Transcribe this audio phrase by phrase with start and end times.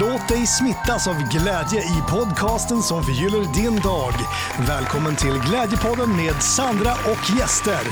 [0.00, 4.12] Låt dig smittas av glädje i podcasten som förgyller din dag.
[4.68, 7.84] Välkommen till Glädjepodden med Sandra och gäster.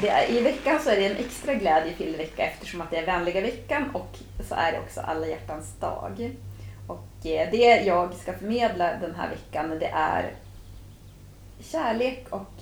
[0.00, 3.06] Det är, I veckan så är det en extra glädjefylld vecka eftersom att det är
[3.06, 4.18] vänliga veckan och
[4.48, 6.30] så är det också alla hjärtans dag.
[6.86, 10.32] Och eh, det jag ska förmedla den här veckan det är
[11.60, 12.52] kärlek och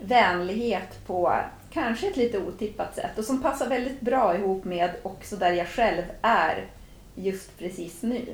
[0.00, 1.34] vänlighet på
[1.72, 5.68] kanske ett lite otippat sätt och som passar väldigt bra ihop med också där jag
[5.68, 6.66] själv är
[7.14, 8.24] just precis nu.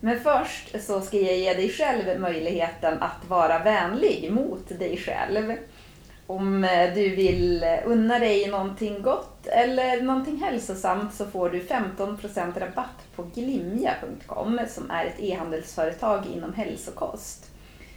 [0.00, 5.56] Men först så ska jag ge dig själv möjligheten att vara vänlig mot dig själv.
[6.26, 12.60] Om eh, du vill unna dig någonting gott eller någonting hälsosamt så får du 15%
[12.60, 17.51] rabatt på glimja.com som är ett e-handelsföretag inom hälsokost.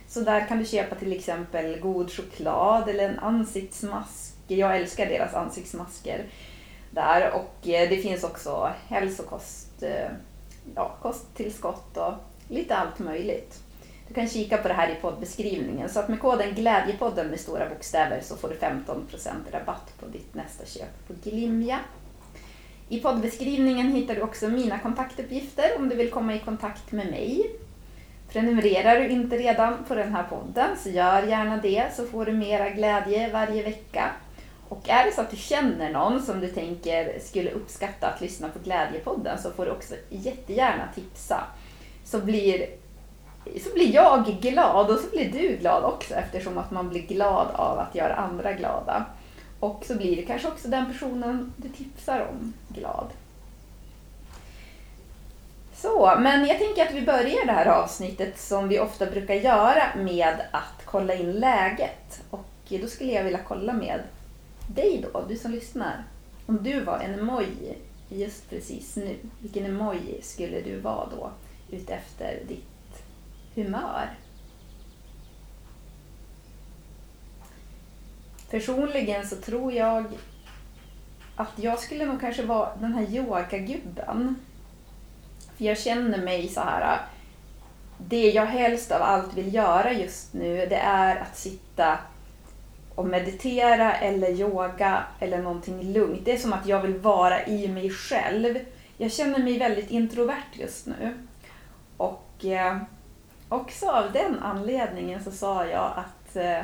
[0.08, 4.36] Så där kan du köpa till exempel god choklad eller en ansiktsmask.
[4.48, 6.26] Jag älskar deras ansiktsmasker
[6.92, 10.10] där och eh, det finns också hälsokost, eh,
[10.76, 12.14] ja, kosttillskott och
[12.48, 13.60] lite allt möjligt.
[14.08, 15.90] Du kan kika på det här i poddbeskrivningen.
[15.90, 20.36] Så att med koden Glädjepodden med stora bokstäver så får du 15% rabatt på ditt
[20.36, 21.80] nästa köp på Glimja.
[22.90, 27.52] I poddbeskrivningen hittar du också mina kontaktuppgifter om du vill komma i kontakt med mig.
[28.36, 32.32] Prenumererar du inte redan på den här podden så gör gärna det så får du
[32.32, 34.12] mera glädje varje vecka.
[34.70, 38.50] Och är det så att du känner någon som du tänker skulle uppskatta att lyssna
[38.50, 41.44] på Glädjepodden så får du också jättegärna tipsa.
[42.04, 42.66] Så blir,
[43.64, 47.48] så blir jag glad och så blir du glad också eftersom att man blir glad
[47.54, 49.06] av att göra andra glada.
[49.60, 53.08] Och så blir det kanske också den personen du tipsar om glad.
[55.86, 59.96] Så, men jag tänker att vi börjar det här avsnittet som vi ofta brukar göra
[59.96, 62.24] med att kolla in läget.
[62.30, 64.00] Och då skulle jag vilja kolla med
[64.68, 66.04] dig då, du som lyssnar.
[66.46, 67.78] Om du var en emoji
[68.10, 71.32] just precis nu, vilken emoji skulle du vara då
[71.72, 73.04] utefter ditt
[73.56, 74.10] humör?
[78.50, 80.06] Personligen så tror jag
[81.36, 84.36] att jag skulle nog kanske vara den här yogagubben
[85.58, 86.94] för jag känner mig så här.
[86.94, 87.00] Äh,
[87.98, 91.98] det jag helst av allt vill göra just nu det är att sitta
[92.96, 96.26] och meditera eller yoga eller någonting lugnt.
[96.26, 98.60] Det är som att jag vill vara i mig själv.
[98.98, 101.14] Jag känner mig väldigt introvert just nu.
[101.98, 102.78] Och eh,
[103.50, 106.60] också av den anledningen så sa jag att eh,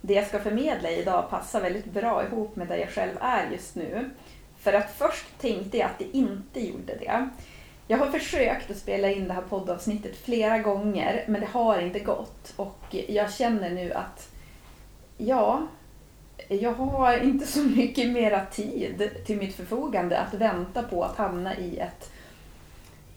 [0.00, 3.74] det jag ska förmedla idag passar väldigt bra ihop med där jag själv är just
[3.74, 4.10] nu.
[4.58, 7.28] För att först tänkte jag att det inte gjorde det.
[7.90, 11.98] Jag har försökt att spela in det här poddavsnittet flera gånger men det har inte
[11.98, 12.52] gått.
[12.56, 14.28] Och jag känner nu att
[15.16, 15.66] ja,
[16.48, 21.56] jag har inte så mycket mera tid till mitt förfogande att vänta på att hamna
[21.56, 22.12] i ett,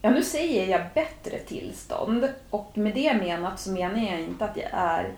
[0.02, 2.28] ja nu säger jag bättre tillstånd.
[2.50, 5.14] Och med det menat så menar jag inte att jag är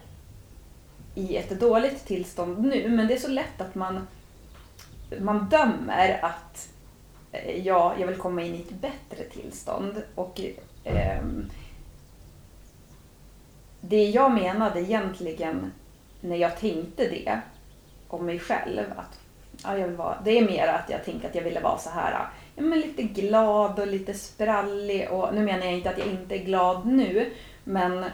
[1.15, 4.07] i ett dåligt tillstånd nu men det är så lätt att man,
[5.21, 6.69] man dömer att
[7.34, 10.03] Eh, ja, jag vill komma in i ett bättre tillstånd.
[10.15, 10.41] Och
[10.84, 11.22] eh,
[13.81, 15.73] Det jag menade egentligen
[16.21, 17.41] när jag tänkte det
[18.09, 19.21] om mig själv, att
[19.65, 21.91] ja, jag vill vara, det är mer att jag tänkte att jag ville vara så
[21.91, 25.11] här ja, men lite glad och lite sprallig.
[25.11, 27.33] Och nu menar jag inte att jag inte är glad nu,
[27.65, 28.05] men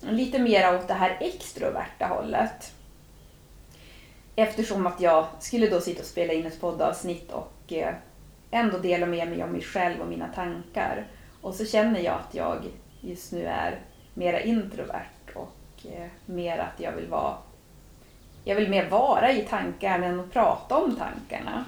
[0.00, 2.72] lite mer åt det här extroverta hållet.
[4.36, 7.94] Eftersom att jag skulle då sitta och spela in ett poddavsnitt och eh,
[8.54, 11.06] ändå dela med mig av mig själv och mina tankar.
[11.40, 12.64] Och så känner jag att jag
[13.00, 13.80] just nu är
[14.14, 17.36] mera introvert och eh, mer att jag vill vara
[18.44, 21.64] jag vill mer vara i tankarna än att prata om tankarna.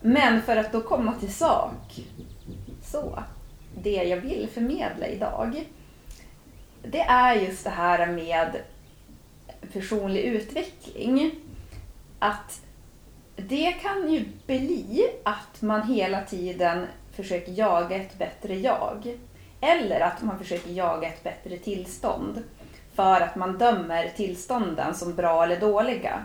[0.00, 2.00] Men för att då komma till sak.
[2.82, 3.22] Så,
[3.82, 5.64] det jag vill förmedla idag.
[6.82, 8.56] Det är just det här med
[9.72, 11.34] personlig utveckling.
[12.18, 12.60] Att
[13.36, 19.18] det kan ju bli att man hela tiden försöker jaga ett bättre jag.
[19.60, 22.42] Eller att man försöker jaga ett bättre tillstånd.
[22.94, 26.24] För att man dömer tillstånden som bra eller dåliga.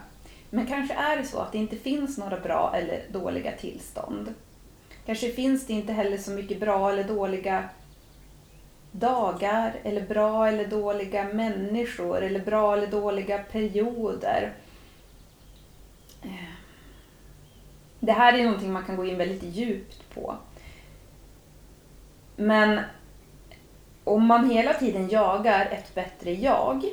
[0.49, 4.33] Men kanske är det så att det inte finns några bra eller dåliga tillstånd.
[5.05, 7.69] Kanske finns det inte heller så mycket bra eller dåliga
[8.91, 14.53] dagar eller bra eller dåliga människor eller bra eller dåliga perioder.
[16.21, 16.60] Eh,
[18.03, 20.35] det här är någonting man kan gå in väldigt djupt på.
[22.35, 22.81] Men
[24.03, 26.85] om man hela tiden jagar ett bättre jag,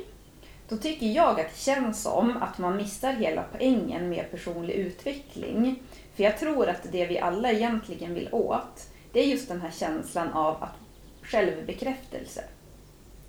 [0.67, 5.83] då tycker jag att det känns som att man missar hela poängen med personlig utveckling.
[6.15, 9.71] För jag tror att det vi alla egentligen vill åt, det är just den här
[9.71, 10.75] känslan av att
[11.21, 12.43] självbekräftelse.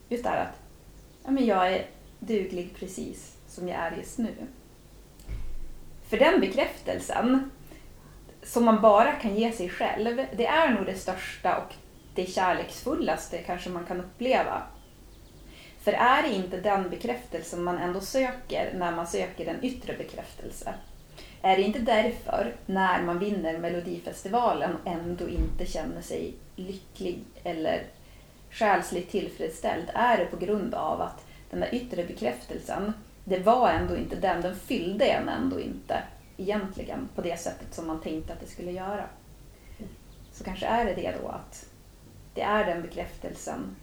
[0.09, 0.61] Just det här att
[1.25, 1.87] ja, men jag är
[2.19, 4.35] duglig precis som jag är just nu.
[6.09, 7.51] För den bekräftelsen,
[8.43, 11.75] som man bara kan ge sig själv, det är nog det största och
[12.15, 14.63] det kärleksfullaste kanske man kan uppleva.
[15.81, 20.75] För är det inte den bekräftelsen man ändå söker när man söker en yttre bekräftelse?
[21.43, 27.83] Är det inte därför, när man vinner Melodifestivalen, ändå inte känner sig lycklig eller
[28.51, 29.91] själsligt tillfredsställd?
[29.95, 32.93] Är det på grund av att den där yttre bekräftelsen,
[33.25, 36.03] det var ändå inte den, den fyllde en ändå inte
[36.41, 39.05] egentligen på det sättet som man tänkte att det skulle göra.
[40.33, 41.67] Så kanske är det det då att
[42.35, 43.77] det är den bekräftelsen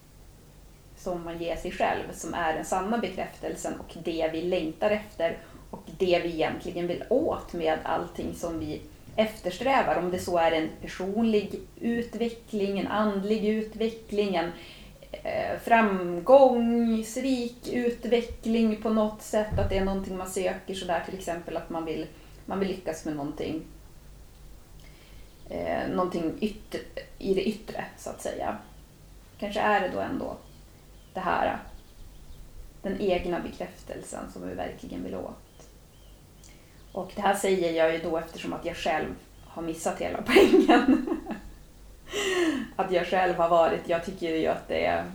[0.98, 5.38] som man ger sig själv som är den sanna bekräftelsen och det vi längtar efter
[5.70, 8.82] och det vi egentligen vill åt med allting som vi
[9.16, 9.96] eftersträvar.
[9.96, 14.52] Om det så är en personlig utveckling, en andlig utveckling, en
[15.12, 19.60] eh, framgångsrik utveckling på något sätt.
[19.60, 22.06] Att det är någonting man söker sådär till exempel att man vill,
[22.48, 23.62] man vill lyckas med någonting.
[25.50, 26.80] Eh, någonting yttre,
[27.18, 28.58] i det yttre så att säga.
[29.40, 30.38] Kanske är det då ändå
[31.14, 31.60] det här,
[32.82, 35.70] den egna bekräftelsen som vi verkligen vill åt.
[36.92, 39.16] Och det här säger jag ju då eftersom att jag själv
[39.46, 41.08] har missat hela poängen.
[42.76, 45.12] att jag själv har varit, jag tycker ju att det är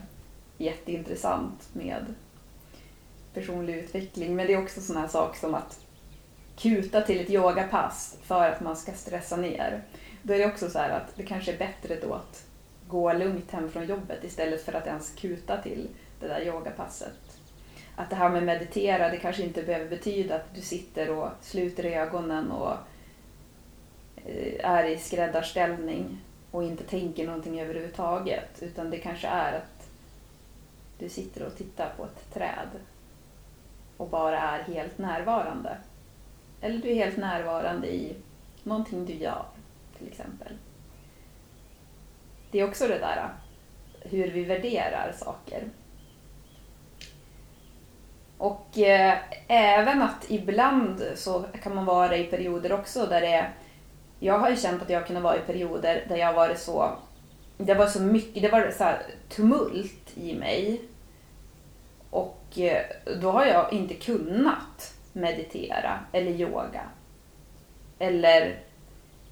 [0.58, 2.14] jätteintressant med
[3.34, 4.36] personlig utveckling.
[4.36, 5.80] Men det är också sån här sak som att
[6.56, 9.82] kuta till ett yogapass för att man ska stressa ner.
[10.22, 12.46] Då är det också så här att det kanske är bättre då att
[12.88, 15.88] gå lugnt hem från jobbet istället för att ens kuta till
[16.20, 17.38] det där yogapasset.
[17.96, 21.84] Att det här med meditera, det kanske inte behöver betyda att du sitter och sluter
[21.84, 22.76] ögonen och
[24.24, 26.18] eh, är i skräddarställning
[26.50, 28.62] och inte tänker någonting överhuvudtaget.
[28.62, 29.88] Utan det kanske är att
[30.98, 32.68] du sitter och tittar på ett träd
[33.96, 35.76] och bara är helt närvarande.
[36.62, 38.16] Eller du är helt närvarande i
[38.62, 39.44] någonting du gör,
[39.98, 40.52] till exempel.
[42.50, 43.28] Det är också det där
[44.00, 45.64] hur vi värderar saker.
[48.38, 49.18] Och eh,
[49.48, 53.50] även att ibland så kan man vara i perioder också där det är...
[54.18, 56.92] Jag har ju känt att jag kunnat vara i perioder där jag varit så...
[57.58, 58.92] Det var så mycket, det var så
[59.28, 60.80] tumult i mig.
[62.10, 62.82] Och eh,
[63.20, 66.82] då har jag inte kunnat meditera eller yoga.
[67.98, 68.58] Eller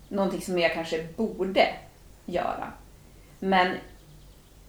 [0.09, 1.69] någonting som jag kanske borde
[2.25, 2.73] göra.
[3.39, 3.77] Men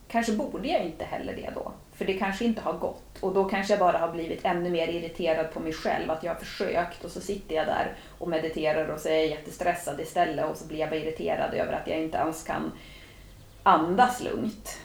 [0.08, 1.72] kanske borde jag inte heller det då.
[1.94, 3.20] För det kanske inte har gått.
[3.20, 6.12] Och då kanske jag bara har blivit ännu mer irriterad på mig själv.
[6.12, 9.28] Att jag har försökt och så sitter jag där och mediterar och så är jag
[9.28, 10.46] jättestressad istället.
[10.46, 12.72] Och så blir jag bara irriterad över att jag inte ens kan
[13.64, 14.78] andas lugnt.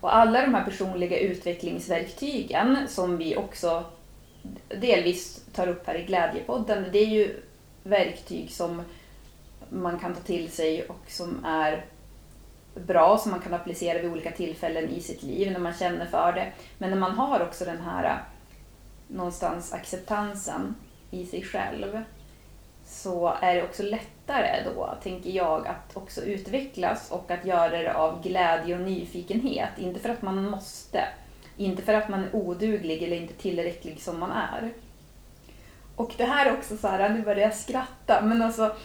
[0.00, 3.84] Och alla de här personliga utvecklingsverktygen som vi också
[4.68, 6.84] delvis tar upp här i Glädjepodden.
[6.92, 7.42] Det är ju
[7.82, 8.82] verktyg som
[9.68, 11.84] man kan ta till sig och som är
[12.74, 16.32] bra som man kan applicera vid olika tillfällen i sitt liv när man känner för
[16.32, 16.52] det.
[16.78, 18.16] Men när man har också den här eh,
[19.08, 20.74] någonstans acceptansen
[21.10, 22.02] i sig själv
[22.84, 27.94] så är det också lättare då, tänker jag, att också utvecklas och att göra det
[27.94, 29.70] av glädje och nyfikenhet.
[29.78, 31.08] Inte för att man måste,
[31.58, 34.72] inte för att man är oduglig eller inte tillräcklig som man är.
[35.96, 38.76] Och det här är också så här, nu börjar jag skratta, men alltså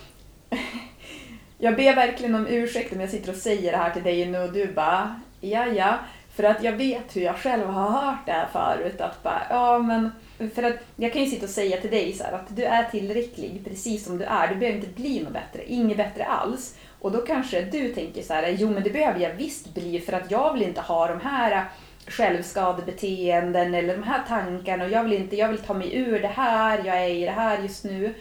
[1.58, 4.39] jag ber verkligen om ursäkt om jag sitter och säger det här till dig nu
[4.39, 5.98] och du bara, ja ja.
[6.36, 9.01] För att jag vet hur jag själv har hört det här förut.
[9.01, 10.12] Att bara, ja men,
[10.56, 12.84] för att jag kan ju sitta och säga till dig så här, att du är
[12.84, 14.48] tillräcklig precis som du är.
[14.48, 16.75] Du behöver inte bli något bättre, inget bättre alls.
[17.00, 20.13] Och då kanske du tänker så här, jo men det behöver jag visst bli för
[20.13, 21.65] att jag vill inte ha de här
[22.07, 26.27] självskadebeteenden eller de här tankarna och jag vill inte, jag vill ta mig ur det
[26.27, 28.13] här, jag är i det här just nu.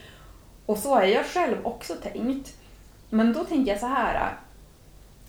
[0.66, 2.54] Och så har jag själv också tänkt.
[3.10, 4.32] Men då tänker jag så här.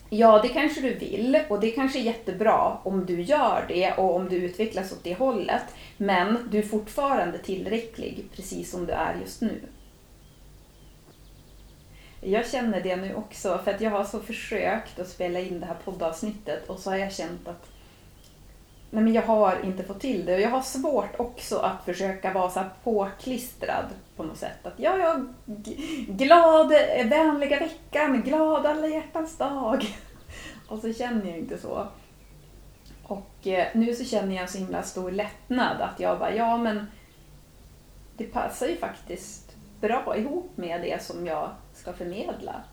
[0.10, 4.15] Ja, det kanske du vill och det kanske är jättebra om du gör det och
[4.15, 5.63] om du utvecklas åt det hållet.
[5.98, 9.62] Men du är fortfarande tillräcklig precis som du är just nu.
[12.22, 15.65] Jag känner det nu också för att jag har så försökt att spela in det
[15.65, 17.73] här poddavsnittet och så har jag känt att
[18.94, 20.36] nej men jag har inte fått till det.
[20.36, 23.86] Och jag har svårt också att försöka vara så påklistrad
[24.16, 24.66] på något sätt.
[24.66, 25.34] Att ja, jag
[26.08, 29.86] glad, eh, vänliga veckan, glad alla hjärtans dag.
[30.68, 31.88] Och så känner jag inte så.
[33.04, 36.58] Och eh, nu så känner jag en så himla stor lättnad att jag bara, ja
[36.58, 36.88] men
[38.18, 42.64] det passar ju faktiskt bra ihop med det som jag ska förmedla.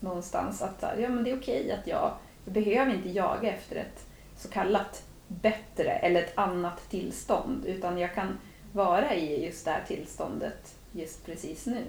[0.00, 2.12] Någonstans att ja, men det är okej att jag,
[2.44, 4.06] jag behöver inte jaga efter ett
[4.36, 5.02] så kallat
[5.42, 8.38] bättre eller ett annat tillstånd utan jag kan
[8.72, 11.84] vara i just det här tillståndet just precis nu.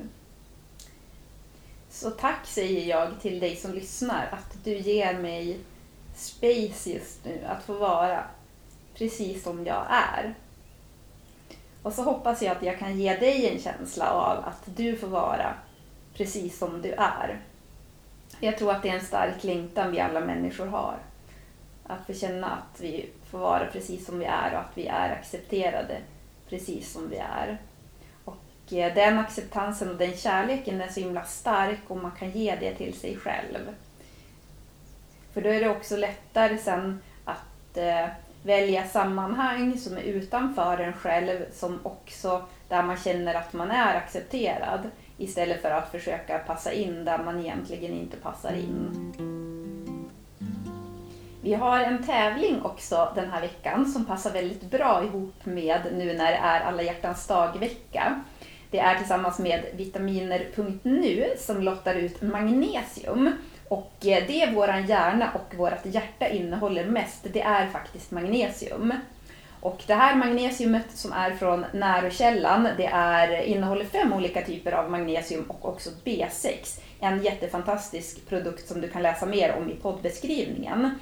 [1.90, 5.60] Så tack säger jag till dig som lyssnar att du ger mig
[6.16, 8.24] space just nu att få vara
[8.94, 10.36] precis som jag är.
[11.82, 15.08] Och så hoppas jag att jag kan ge dig en känsla av att du får
[15.08, 15.54] vara
[16.14, 17.42] precis som du är.
[18.40, 20.98] Jag tror att det är en stark längtan vi alla människor har.
[21.88, 25.10] Att få känna att vi får vara precis som vi är och att vi är
[25.10, 25.98] accepterade
[26.50, 27.58] precis som vi är.
[28.26, 32.56] Och eh, den acceptansen och den kärleken är så himla stark och man kan ge
[32.56, 33.76] det till sig själv.
[35.34, 38.08] För då är det också lättare sen att eh,
[38.44, 43.96] välja sammanhang som är utanför en själv, som också där man känner att man är
[43.96, 49.45] accepterad istället för att försöka passa in där man egentligen inte passar in.
[51.46, 56.14] Vi har en tävling också den här veckan som passar väldigt bra ihop med nu
[56.14, 58.22] när det är alla hjärtans dag-vecka.
[58.72, 63.32] Det är tillsammans med vitaminer.nu som lottar ut magnesium.
[63.68, 68.94] Och eh, det våran hjärna och vårt hjärta innehåller mest, det är faktiskt magnesium.
[69.60, 74.92] Och det här magnesiumet som är från närokällan, det är, innehåller fem olika typer av
[74.92, 76.80] magnesium och också B6.
[77.00, 81.00] En jättefantastisk produkt som du kan läsa mer om i poddbeskrivningen.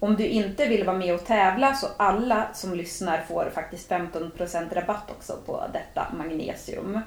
[0.00, 4.74] Om du inte vill vara med och tävla så alla som lyssnar får faktiskt 15%
[4.74, 7.00] rabatt också på detta magnesium.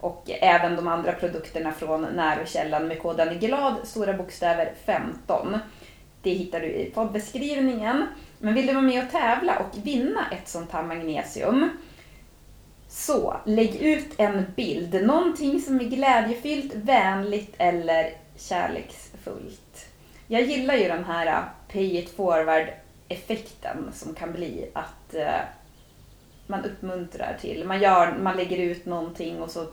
[0.00, 5.58] Och även de andra produkterna från närokällan med koden GLAD, stora bokstäver 15.
[6.22, 8.06] Det hittar du i poddbeskrivningen.
[8.38, 11.70] Men vill du vara med och tävla och vinna ett sånt här magnesium
[12.88, 19.86] så lägg ut en bild, någonting som är glädjefyllt, vänligt eller kärleksfullt.
[20.26, 22.68] Jag gillar ju den här pay it forward
[23.08, 25.40] effekten som kan bli att eh,
[26.46, 27.64] man uppmuntrar till.
[27.64, 29.66] Man, gör, man lägger ut någonting och så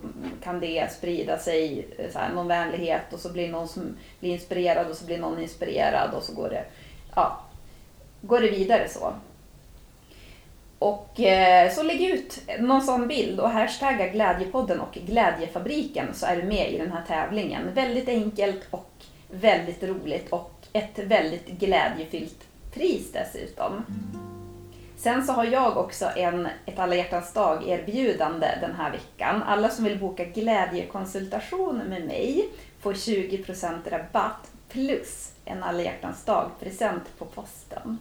[0.44, 4.32] kan det sprida sig, eh, så här, någon vänlighet och så blir någon som blir
[4.32, 6.66] inspirerad och så blir någon inspirerad och så går det,
[7.16, 7.42] ja,
[8.22, 9.14] går det vidare så.
[10.80, 16.36] Och eh, så lägg ut någon sån bild och hashtagga Glädjepodden och Glädjefabriken så är
[16.36, 17.74] du med i den här tävlingen.
[17.74, 18.92] Väldigt enkelt och
[19.32, 23.84] väldigt roligt och ett väldigt glädjefyllt pris dessutom.
[24.98, 29.44] Sen så har jag också en ett alla hjärtans dag erbjudande den här veckan.
[29.44, 36.52] Alla som vill boka glädjekonsultation med mig får 20% rabatt plus en alla hjärtans dag
[36.60, 37.98] present på posten.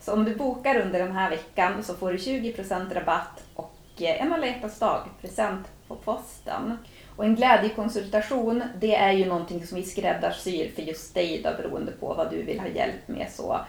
[0.00, 4.22] Så om du bokar under den här veckan så får du 20% rabatt och Eh,
[4.22, 6.78] en alla hjärtans dag present på posten.
[7.16, 11.92] Och en glädjekonsultation, det är ju någonting som vi skräddarsyr för just dig då, beroende
[11.92, 13.30] på vad du vill ha hjälp med.
[13.32, 13.60] Så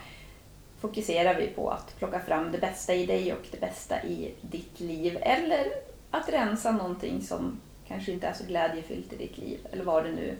[0.79, 4.79] fokuserar vi på att plocka fram det bästa i dig och det bästa i ditt
[4.79, 5.17] liv.
[5.21, 5.65] Eller
[6.11, 9.59] att rensa någonting som kanske inte är så glädjefyllt i ditt liv.
[9.71, 10.37] Eller vad du nu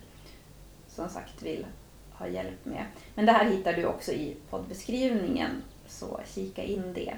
[0.87, 1.65] som sagt vill
[2.11, 2.85] ha hjälp med.
[3.15, 7.13] Men det här hittar du också i poddbeskrivningen, så kika in det.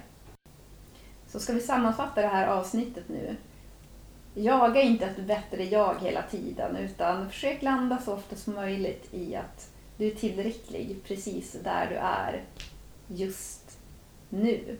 [1.37, 3.35] Så ska vi sammanfatta det här avsnittet nu.
[4.33, 9.35] Jaga inte ett bättre jag hela tiden utan försök landa så ofta som möjligt i
[9.35, 12.43] att du är tillräcklig precis där du är
[13.07, 13.77] just
[14.29, 14.77] nu.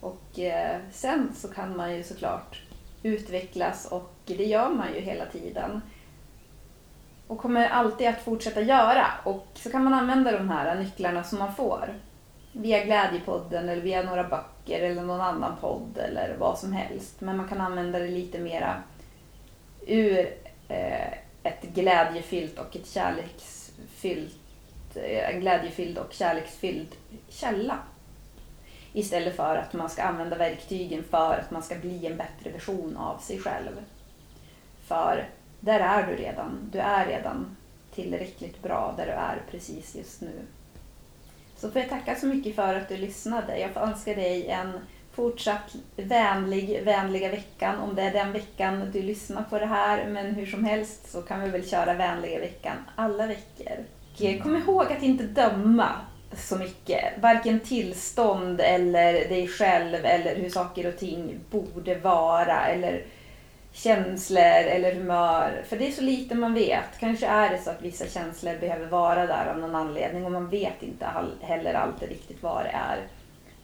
[0.00, 2.62] Och eh, sen så kan man ju såklart
[3.02, 5.80] utvecklas och det gör man ju hela tiden.
[7.26, 9.06] Och kommer alltid att fortsätta göra.
[9.24, 11.94] Och så kan man använda de här nycklarna som man får.
[12.52, 17.20] Via Glädjepodden eller via några böcker eller någon annan podd eller vad som helst.
[17.20, 18.82] Men man kan använda det lite mera
[19.86, 20.34] ur
[20.68, 24.38] eh, ett glädjefyllt och ett kärleksfyllt
[24.96, 26.88] Eh, en glädjefylld och kärleksfylld
[27.28, 27.78] källa.
[28.92, 32.96] Istället för att man ska använda verktygen för att man ska bli en bättre version
[32.96, 33.84] av sig själv.
[34.86, 35.28] För
[35.60, 36.70] där är du redan.
[36.72, 37.56] Du är redan
[37.94, 40.40] tillräckligt bra där du är precis just nu.
[41.64, 43.58] Så får jag tacka så mycket för att du lyssnade.
[43.58, 44.72] Jag får önska dig en
[45.12, 50.06] fortsatt vänlig, vänliga veckan om det är den veckan du lyssnar på det här.
[50.06, 53.84] Men hur som helst så kan vi väl köra vänliga veckan alla veckor.
[54.12, 55.88] Och kom ihåg att inte döma
[56.36, 57.04] så mycket.
[57.20, 63.02] Varken tillstånd eller dig själv eller hur saker och ting borde vara eller
[63.74, 65.62] känslor eller humör.
[65.68, 66.98] För det är så lite man vet.
[66.98, 70.48] Kanske är det så att vissa känslor behöver vara där av någon anledning och man
[70.48, 71.06] vet inte
[71.40, 73.06] heller alltid riktigt vad det är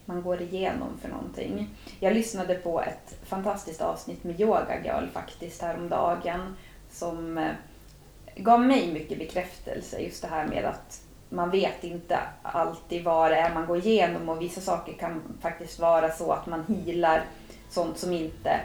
[0.05, 1.69] man går igenom för någonting.
[2.01, 6.57] Jag lyssnade på ett fantastiskt avsnitt med Yoga Girl faktiskt häromdagen
[6.91, 7.53] som eh,
[8.37, 9.99] gav mig mycket bekräftelse.
[9.99, 14.29] Just det här med att man vet inte alltid vad det är man går igenom
[14.29, 17.25] och vissa saker kan faktiskt vara så att man healar
[17.69, 18.61] sånt som inte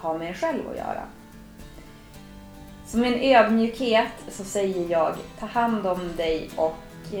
[0.00, 1.02] har med er själv att göra.
[2.86, 6.76] Så med en ödmjukhet så säger jag ta hand om dig och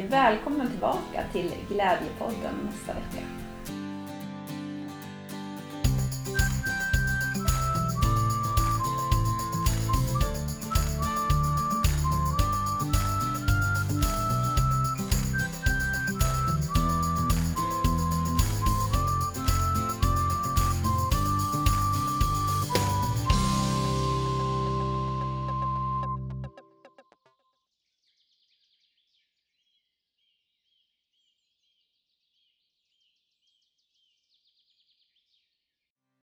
[0.08, 3.37] välkommen tillbaka till Glädjepodden nästa vecka.